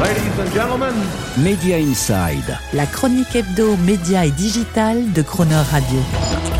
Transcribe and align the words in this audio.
Ladies 0.00 0.40
and 0.40 0.52
gentlemen, 0.52 0.94
Media 1.38 1.78
Inside. 1.78 2.58
La 2.72 2.84
chronique 2.84 3.36
hebdo, 3.36 3.76
média 3.76 4.26
et 4.26 4.32
digital 4.32 5.12
de 5.12 5.22
Croner 5.22 5.62
Radio. 5.70 6.00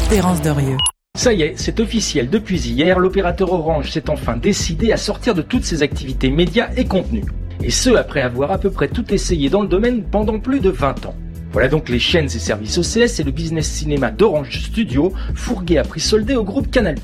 Terence 0.09 0.41
Derieux. 0.41 0.77
Ça 1.19 1.33
y 1.33 1.43
est, 1.43 1.55
c'est 1.57 1.81
officiel. 1.81 2.31
Depuis 2.31 2.61
hier, 2.61 3.01
l'opérateur 3.01 3.53
Orange 3.53 3.91
s'est 3.91 4.09
enfin 4.09 4.37
décidé 4.37 4.93
à 4.93 4.97
sortir 4.97 5.35
de 5.35 5.43
toutes 5.43 5.65
ses 5.65 5.83
activités 5.83 6.31
médias 6.31 6.69
et 6.77 6.85
contenus. 6.85 7.25
Et 7.61 7.71
ce, 7.71 7.91
après 7.91 8.23
avoir 8.23 8.53
à 8.53 8.59
peu 8.59 8.71
près 8.71 8.87
tout 8.87 9.13
essayé 9.13 9.51
dans 9.51 9.63
le 9.63 9.69
domaine 9.69 10.05
pendant 10.05 10.39
plus 10.39 10.61
de 10.61 10.71
20 10.71 11.07
ans. 11.07 11.17
Voilà 11.55 11.69
donc 11.69 11.89
les 11.89 12.01
chaînes 12.01 12.25
et 12.25 12.41
services 12.41 12.79
OCS 12.79 13.21
et 13.21 13.23
le 13.23 13.31
business 13.31 13.71
cinéma 13.71 14.11
d'Orange 14.11 14.59
Studio, 14.59 15.13
fourgué 15.37 15.79
à 15.79 15.85
prix 15.85 16.01
soldé 16.01 16.35
au 16.35 16.43
groupe 16.43 16.69
Canal+. 16.69 16.97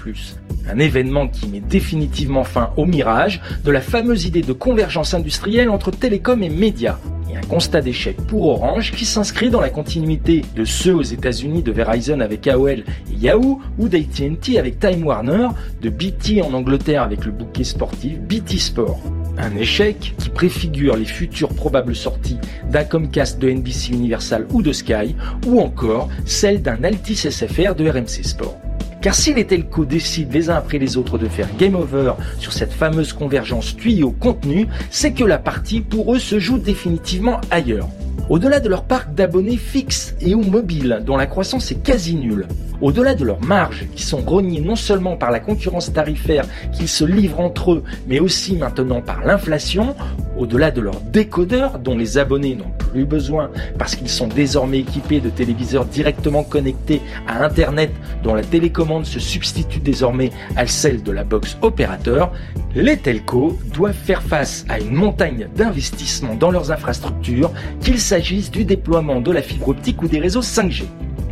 Un 0.68 0.78
événement 0.80 1.28
qui 1.28 1.46
met 1.46 1.60
définitivement 1.60 2.42
fin 2.42 2.72
au 2.76 2.84
mirage 2.84 3.40
de 3.64 3.70
la 3.70 3.80
fameuse 3.80 4.24
idée 4.24 4.42
de 4.42 4.52
convergence 4.52 5.14
industrielle 5.14 5.70
entre 5.70 5.92
télécom 5.92 6.42
et 6.42 6.48
médias. 6.48 6.98
Et 7.32 7.36
un 7.36 7.42
constat 7.42 7.80
d'échec 7.80 8.16
pour 8.16 8.48
Orange 8.48 8.90
qui 8.90 9.04
s'inscrit 9.04 9.50
dans 9.50 9.60
la 9.60 9.70
continuité 9.70 10.44
de 10.56 10.64
ceux 10.64 10.96
aux 10.96 11.02
États-Unis 11.02 11.62
de 11.62 11.70
Verizon 11.70 12.18
avec 12.18 12.48
AOL 12.48 12.80
et 12.80 12.84
Yahoo 13.16 13.60
ou 13.78 13.88
d'AT&T 13.88 14.58
avec 14.58 14.80
Time 14.80 15.06
Warner, 15.06 15.46
de 15.80 15.90
BT 15.90 16.42
en 16.42 16.52
Angleterre 16.54 17.04
avec 17.04 17.24
le 17.24 17.30
bouquet 17.30 17.62
sportif 17.62 18.18
BT 18.18 18.58
Sport. 18.58 19.00
Un 19.38 19.56
échec 19.56 20.12
préfigure 20.30 20.96
les 20.96 21.04
futures 21.04 21.54
probables 21.54 21.94
sorties 21.94 22.38
d'un 22.70 22.84
Comcast 22.84 23.38
de 23.38 23.50
NBC 23.50 23.92
Universal 23.92 24.46
ou 24.52 24.62
de 24.62 24.72
Sky, 24.72 25.14
ou 25.46 25.60
encore 25.60 26.08
celle 26.24 26.62
d'un 26.62 26.82
Altis 26.84 27.16
SFR 27.16 27.74
de 27.74 27.88
RMC 27.88 28.24
Sport. 28.24 28.58
Car 29.00 29.14
si 29.14 29.32
les 29.32 29.46
telcos 29.46 29.86
décident 29.86 30.32
les 30.32 30.50
uns 30.50 30.56
après 30.56 30.78
les 30.78 30.98
autres 30.98 31.16
de 31.16 31.26
faire 31.26 31.48
game 31.58 31.74
over 31.74 32.12
sur 32.38 32.52
cette 32.52 32.72
fameuse 32.72 33.14
convergence 33.14 33.74
tuyau-contenu, 33.76 34.66
c'est 34.90 35.12
que 35.12 35.24
la 35.24 35.38
partie 35.38 35.80
pour 35.80 36.14
eux 36.14 36.18
se 36.18 36.38
joue 36.38 36.58
définitivement 36.58 37.40
ailleurs. 37.50 37.88
Au-delà 38.30 38.60
de 38.60 38.68
leur 38.68 38.84
parc 38.84 39.12
d'abonnés 39.12 39.56
fixes 39.56 40.14
et 40.20 40.36
ou 40.36 40.42
mobiles, 40.42 41.02
dont 41.04 41.16
la 41.16 41.26
croissance 41.26 41.72
est 41.72 41.82
quasi 41.82 42.14
nulle, 42.14 42.46
au-delà 42.80 43.16
de 43.16 43.24
leurs 43.24 43.44
marges, 43.44 43.86
qui 43.96 44.04
sont 44.04 44.20
rognées 44.24 44.60
non 44.60 44.76
seulement 44.76 45.16
par 45.16 45.32
la 45.32 45.40
concurrence 45.40 45.92
tarifaire 45.92 46.46
qu'ils 46.72 46.88
se 46.88 47.04
livrent 47.04 47.40
entre 47.40 47.72
eux, 47.72 47.84
mais 48.06 48.20
aussi 48.20 48.54
maintenant 48.54 49.02
par 49.02 49.24
l'inflation, 49.24 49.96
au-delà 50.38 50.70
de 50.70 50.80
leurs 50.80 51.00
décodeurs, 51.00 51.80
dont 51.80 51.98
les 51.98 52.18
abonnés 52.18 52.54
n'ont 52.54 52.70
plus 52.78 52.89
besoin 53.04 53.50
parce 53.78 53.96
qu'ils 53.96 54.08
sont 54.08 54.26
désormais 54.26 54.80
équipés 54.80 55.20
de 55.20 55.30
téléviseurs 55.30 55.84
directement 55.84 56.42
connectés 56.42 57.00
à 57.26 57.44
Internet, 57.44 57.90
dont 58.22 58.34
la 58.34 58.42
télécommande 58.42 59.06
se 59.06 59.18
substitue 59.18 59.80
désormais 59.80 60.30
à 60.56 60.66
celle 60.66 61.02
de 61.02 61.12
la 61.12 61.24
box 61.24 61.56
opérateur, 61.62 62.32
les 62.74 62.96
telcos 62.96 63.58
doivent 63.72 63.94
faire 63.94 64.22
face 64.22 64.64
à 64.68 64.78
une 64.78 64.94
montagne 64.94 65.48
d'investissements 65.56 66.34
dans 66.34 66.50
leurs 66.50 66.70
infrastructures, 66.72 67.50
qu'il 67.80 67.98
s'agisse 67.98 68.50
du 68.50 68.64
déploiement 68.64 69.20
de 69.20 69.32
la 69.32 69.42
fibre 69.42 69.68
optique 69.68 70.02
ou 70.02 70.08
des 70.08 70.20
réseaux 70.20 70.42
5G. 70.42 70.84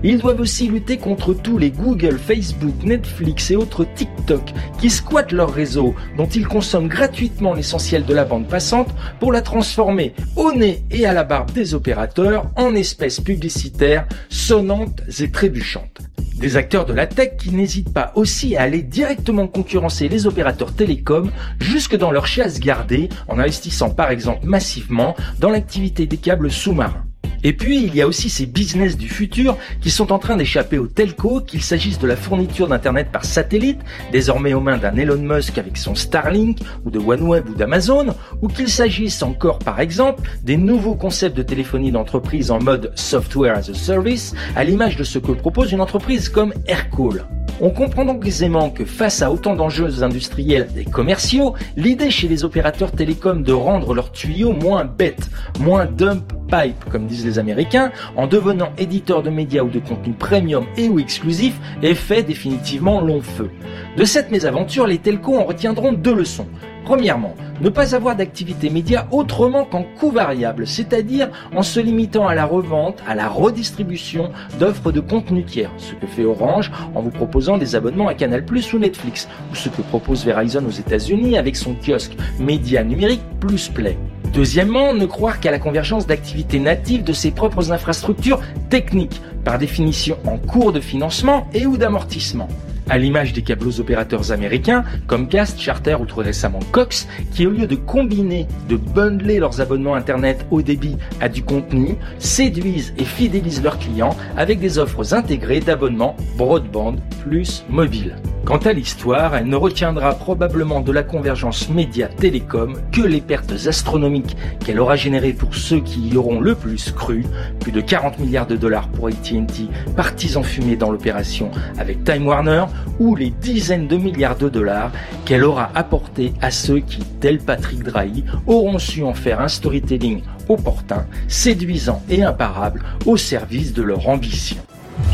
Ils 0.04 0.18
doivent 0.18 0.40
aussi 0.40 0.68
lutter 0.68 0.96
contre 0.96 1.34
tous 1.34 1.58
les 1.58 1.70
Google, 1.70 2.18
Facebook, 2.18 2.74
Netflix 2.84 3.50
et 3.50 3.56
autres 3.56 3.84
TikTok 3.96 4.42
qui 4.80 4.90
squattent 4.90 5.32
leur 5.32 5.52
réseau, 5.52 5.94
dont 6.16 6.28
ils 6.28 6.46
consomment 6.46 6.88
gratuitement 6.88 7.54
l'essentiel 7.54 8.04
de 8.04 8.14
la 8.14 8.24
bande 8.24 8.46
passante 8.46 8.94
pour 9.18 9.32
la 9.32 9.42
transformer 9.42 10.14
au 10.36 10.52
nez 10.52 10.84
et 10.90 11.06
à 11.06 11.12
la 11.12 11.24
barbe 11.24 11.50
des 11.52 11.74
opérateurs 11.74 12.46
en 12.56 12.74
espèces 12.74 13.20
publicitaires 13.20 14.06
sonnantes 14.28 15.02
et 15.20 15.30
trébuchantes. 15.30 15.98
Des 16.36 16.56
acteurs 16.56 16.86
de 16.86 16.92
la 16.92 17.08
tech 17.08 17.36
qui 17.36 17.50
n'hésitent 17.50 17.92
pas 17.92 18.12
aussi 18.14 18.54
à 18.54 18.62
aller 18.62 18.82
directement 18.82 19.48
concurrencer 19.48 20.08
les 20.08 20.28
opérateurs 20.28 20.72
télécoms 20.72 21.32
jusque 21.58 21.96
dans 21.96 22.12
leur 22.12 22.28
chasse 22.28 22.60
gardée 22.60 23.08
en 23.26 23.40
investissant 23.40 23.90
par 23.90 24.12
exemple 24.12 24.46
massivement 24.46 25.16
dans 25.40 25.50
l'activité 25.50 26.06
des 26.06 26.18
câbles 26.18 26.52
sous-marins. 26.52 27.07
Et 27.44 27.52
puis, 27.52 27.82
il 27.82 27.94
y 27.94 28.02
a 28.02 28.06
aussi 28.06 28.28
ces 28.30 28.46
business 28.46 28.96
du 28.96 29.08
futur 29.08 29.56
qui 29.80 29.90
sont 29.90 30.12
en 30.12 30.18
train 30.18 30.36
d'échapper 30.36 30.78
aux 30.78 30.86
telcos, 30.86 31.40
qu'il 31.40 31.62
s'agisse 31.62 31.98
de 31.98 32.06
la 32.06 32.16
fourniture 32.16 32.68
d'Internet 32.68 33.08
par 33.12 33.24
satellite, 33.24 33.80
désormais 34.12 34.54
aux 34.54 34.60
mains 34.60 34.78
d'un 34.78 34.96
Elon 34.96 35.22
Musk 35.22 35.58
avec 35.58 35.76
son 35.76 35.94
Starlink, 35.94 36.58
ou 36.84 36.90
de 36.90 36.98
OneWeb 36.98 37.48
ou 37.48 37.54
d'Amazon, 37.54 38.14
ou 38.42 38.48
qu'il 38.48 38.68
s'agisse 38.68 39.22
encore, 39.22 39.58
par 39.60 39.80
exemple, 39.80 40.28
des 40.42 40.56
nouveaux 40.56 40.96
concepts 40.96 41.36
de 41.36 41.42
téléphonie 41.42 41.92
d'entreprise 41.92 42.50
en 42.50 42.60
mode 42.60 42.92
software 42.94 43.56
as 43.56 43.70
a 43.70 43.74
service, 43.74 44.34
à 44.56 44.64
l'image 44.64 44.96
de 44.96 45.04
ce 45.04 45.18
que 45.18 45.32
propose 45.32 45.72
une 45.72 45.80
entreprise 45.80 46.28
comme 46.28 46.52
Aircall. 46.66 47.24
On 47.60 47.70
comprend 47.70 48.04
donc 48.04 48.24
aisément 48.24 48.70
que 48.70 48.84
face 48.84 49.20
à 49.20 49.32
autant 49.32 49.56
d'enjeux 49.56 50.04
industriels 50.04 50.68
et 50.76 50.84
commerciaux, 50.84 51.54
l'idée 51.76 52.10
chez 52.10 52.28
les 52.28 52.44
opérateurs 52.44 52.92
télécoms 52.92 53.42
de 53.42 53.52
rendre 53.52 53.94
leurs 53.94 54.12
tuyaux 54.12 54.52
moins 54.52 54.84
bêtes, 54.84 55.28
moins 55.58 55.84
dump 55.84 56.32
pipe, 56.48 56.84
comme 56.88 57.06
disent 57.06 57.26
les 57.26 57.40
Américains, 57.40 57.90
en 58.16 58.28
devenant 58.28 58.70
éditeur 58.78 59.24
de 59.24 59.30
médias 59.30 59.62
ou 59.62 59.70
de 59.70 59.80
contenu 59.80 60.12
premium 60.12 60.66
et 60.76 60.88
ou 60.88 61.00
exclusif, 61.00 61.58
est 61.82 61.94
fait 61.94 62.22
définitivement 62.22 63.00
long 63.00 63.20
feu. 63.20 63.50
De 63.96 64.04
cette 64.04 64.30
mésaventure, 64.30 64.86
les 64.86 64.98
telcos 64.98 65.36
en 65.36 65.44
retiendront 65.44 65.92
deux 65.92 66.14
leçons. 66.14 66.46
Premièrement, 66.88 67.34
ne 67.60 67.68
pas 67.68 67.94
avoir 67.94 68.16
d'activité 68.16 68.70
média 68.70 69.06
autrement 69.10 69.66
qu'en 69.66 69.82
coût 69.82 70.10
variable, 70.10 70.66
c'est-à-dire 70.66 71.28
en 71.54 71.62
se 71.62 71.80
limitant 71.80 72.26
à 72.26 72.34
la 72.34 72.46
revente, 72.46 73.02
à 73.06 73.14
la 73.14 73.28
redistribution 73.28 74.30
d'offres 74.58 74.90
de 74.90 75.00
contenu 75.00 75.44
tiers, 75.44 75.70
ce 75.76 75.92
que 75.92 76.06
fait 76.06 76.24
Orange 76.24 76.72
en 76.94 77.02
vous 77.02 77.10
proposant 77.10 77.58
des 77.58 77.74
abonnements 77.74 78.08
à 78.08 78.14
Canal+ 78.14 78.42
ou 78.72 78.78
Netflix, 78.78 79.28
ou 79.52 79.54
ce 79.54 79.68
que 79.68 79.82
propose 79.82 80.24
Verizon 80.24 80.64
aux 80.66 80.70
États-Unis 80.70 81.36
avec 81.36 81.56
son 81.56 81.74
kiosque 81.74 82.16
média 82.40 82.82
numérique 82.82 83.20
Plus 83.38 83.68
Play. 83.68 83.98
Deuxièmement, 84.32 84.94
ne 84.94 85.04
croire 85.04 85.40
qu'à 85.40 85.50
la 85.50 85.58
convergence 85.58 86.06
d'activités 86.06 86.58
natives 86.58 87.04
de 87.04 87.12
ses 87.12 87.32
propres 87.32 87.70
infrastructures 87.70 88.40
techniques, 88.70 89.20
par 89.44 89.58
définition 89.58 90.16
en 90.24 90.38
cours 90.38 90.72
de 90.72 90.80
financement 90.80 91.48
et 91.52 91.66
ou 91.66 91.76
d'amortissement 91.76 92.48
à 92.88 92.98
l'image 92.98 93.32
des 93.32 93.42
câbles 93.42 93.80
opérateurs 93.80 94.32
américains, 94.32 94.84
comme 95.06 95.28
Cast, 95.28 95.60
Charter 95.60 95.96
ou 96.00 96.06
trop 96.06 96.22
récemment 96.22 96.60
Cox, 96.72 97.08
qui 97.32 97.46
au 97.46 97.50
lieu 97.50 97.66
de 97.66 97.74
combiner, 97.74 98.46
de 98.68 98.76
bundler 98.76 99.38
leurs 99.38 99.60
abonnements 99.60 99.94
Internet 99.94 100.46
haut 100.50 100.62
débit 100.62 100.96
à 101.20 101.28
du 101.28 101.42
contenu, 101.42 101.96
séduisent 102.18 102.94
et 102.98 103.04
fidélisent 103.04 103.62
leurs 103.62 103.78
clients 103.78 104.16
avec 104.36 104.60
des 104.60 104.78
offres 104.78 105.14
intégrées 105.14 105.60
d'abonnements 105.60 106.16
broadband 106.36 106.96
plus 107.24 107.64
mobile. 107.68 108.16
Quant 108.48 108.56
à 108.56 108.72
l'histoire, 108.72 109.36
elle 109.36 109.46
ne 109.46 109.56
retiendra 109.56 110.14
probablement 110.14 110.80
de 110.80 110.90
la 110.90 111.02
convergence 111.02 111.68
média-télécom 111.68 112.78
que 112.90 113.02
les 113.02 113.20
pertes 113.20 113.52
astronomiques 113.66 114.38
qu'elle 114.64 114.80
aura 114.80 114.96
générées 114.96 115.34
pour 115.34 115.54
ceux 115.54 115.80
qui 115.80 116.08
y 116.08 116.16
auront 116.16 116.40
le 116.40 116.54
plus 116.54 116.90
cru, 116.92 117.26
plus 117.60 117.72
de 117.72 117.82
40 117.82 118.18
milliards 118.18 118.46
de 118.46 118.56
dollars 118.56 118.88
pour 118.88 119.08
AT&T, 119.08 119.68
partis 119.94 120.38
en 120.38 120.42
fumée 120.42 120.76
dans 120.76 120.90
l'opération 120.90 121.50
avec 121.76 122.04
Time 122.04 122.26
Warner, 122.26 122.64
ou 122.98 123.16
les 123.16 123.28
dizaines 123.28 123.86
de 123.86 123.98
milliards 123.98 124.38
de 124.38 124.48
dollars 124.48 124.92
qu'elle 125.26 125.44
aura 125.44 125.70
apporté 125.74 126.32
à 126.40 126.50
ceux 126.50 126.78
qui, 126.78 127.00
tel 127.20 127.40
Patrick 127.40 127.82
Drahi, 127.82 128.24
auront 128.46 128.78
su 128.78 129.04
en 129.04 129.12
faire 129.12 129.42
un 129.42 129.48
storytelling 129.48 130.22
opportun, 130.48 131.06
séduisant 131.28 132.02
et 132.08 132.22
imparable 132.22 132.82
au 133.04 133.18
service 133.18 133.74
de 133.74 133.82
leur 133.82 134.08
ambition. 134.08 134.56